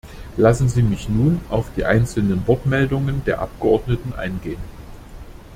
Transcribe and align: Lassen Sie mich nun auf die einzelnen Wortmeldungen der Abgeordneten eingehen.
Lassen 0.35 0.67
Sie 0.67 0.81
mich 0.81 1.09
nun 1.09 1.39
auf 1.51 1.67
die 1.77 1.85
einzelnen 1.85 2.47
Wortmeldungen 2.47 3.23
der 3.25 3.39
Abgeordneten 3.39 4.13
eingehen. 4.13 4.57